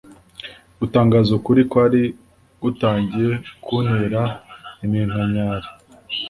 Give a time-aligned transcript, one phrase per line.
[0.79, 2.01] gutangaza ukuri kwari
[2.61, 3.31] gutangiye
[3.63, 4.21] kuntera
[4.85, 5.67] iminkanyari